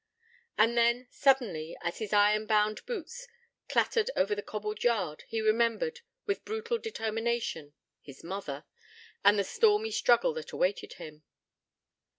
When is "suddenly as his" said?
1.11-2.11